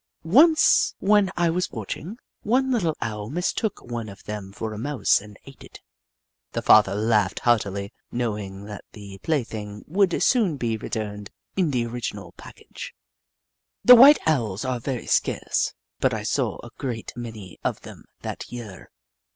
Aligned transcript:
Once, 0.23 0.95
when 0.97 1.29
I 1.37 1.51
was 1.51 1.69
watching, 1.69 2.17
one 2.41 2.71
little 2.71 2.95
Owl 3.01 3.29
mistook 3.29 3.83
one 3.83 4.09
of 4.09 4.23
them 4.23 4.51
for 4.51 4.73
a 4.73 4.77
Mouse 4.79 5.21
and 5.21 5.37
ate 5.45 5.63
it. 5.63 5.79
The 6.53 6.63
father 6.63 6.95
laughed 6.95 7.41
heartily, 7.41 7.93
knowing 8.11 8.63
that 8.65 8.83
the 8.93 9.19
play 9.19 9.45
thinof 9.45 9.83
would 9.87 10.23
soon 10.23 10.57
be 10.57 10.75
returned 10.75 11.29
in 11.55 11.69
the 11.69 11.83
oriofinal 11.83 12.35
package. 12.35 12.95
The 13.85 13.93
white 13.93 14.17
Owls 14.25 14.65
are 14.65 14.79
very 14.79 15.05
scarce, 15.05 15.75
but 15.99 16.15
I 16.15 16.23
saw 16.23 16.57
a 16.65 16.71
great 16.79 17.13
many 17.15 17.59
of 17.63 17.81
them 17.81 18.05
that 18.21 18.51
year. 18.51 18.89